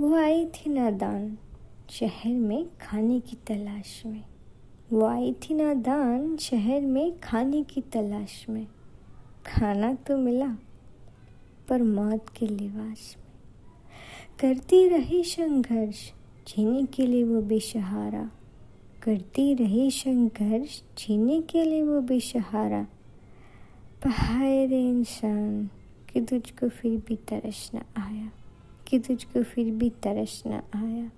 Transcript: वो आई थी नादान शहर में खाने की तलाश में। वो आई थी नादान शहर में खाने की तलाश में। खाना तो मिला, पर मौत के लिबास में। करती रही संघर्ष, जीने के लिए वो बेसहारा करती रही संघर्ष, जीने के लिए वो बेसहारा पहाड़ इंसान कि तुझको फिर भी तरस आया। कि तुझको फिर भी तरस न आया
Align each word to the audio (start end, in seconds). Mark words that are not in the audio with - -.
वो 0.00 0.14
आई 0.14 0.44
थी 0.44 0.70
नादान 0.70 1.38
शहर 1.90 2.32
में 2.32 2.66
खाने 2.80 3.20
की 3.20 3.36
तलाश 3.46 4.02
में। 4.06 4.24
वो 4.92 5.04
आई 5.04 5.32
थी 5.32 5.54
नादान 5.54 6.36
शहर 6.36 6.80
में 6.80 7.18
खाने 7.18 7.62
की 7.62 7.80
तलाश 7.80 8.46
में। 8.48 8.66
खाना 9.46 9.94
तो 9.94 10.16
मिला, 10.16 10.56
पर 11.68 11.82
मौत 11.82 12.26
के 12.36 12.46
लिबास 12.46 13.16
में। 13.18 13.26
करती 14.40 14.88
रही 14.88 15.24
संघर्ष, 15.24 16.12
जीने 16.48 16.86
के 16.86 17.06
लिए 17.06 17.24
वो 17.24 17.42
बेसहारा 17.42 18.30
करती 19.02 19.54
रही 19.54 19.90
संघर्ष, 19.90 20.82
जीने 20.98 21.42
के 21.42 21.64
लिए 21.64 21.82
वो 21.82 22.00
बेसहारा 22.00 22.86
पहाड़ 24.04 24.72
इंसान 24.72 25.70
कि 26.12 26.20
तुझको 26.20 26.68
फिर 26.68 27.02
भी 27.08 27.16
तरस 27.16 27.70
आया। 27.96 28.30
कि 28.92 28.98
तुझको 28.98 29.42
फिर 29.42 29.70
भी 29.72 29.88
तरस 30.02 30.42
न 30.46 30.52
आया 30.52 31.10